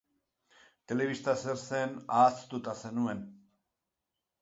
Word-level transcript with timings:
Telebista 0.91 1.35
zer 1.45 1.61
zen 1.67 1.95
ahaztuta 2.19 2.77
zenuen. 2.85 3.25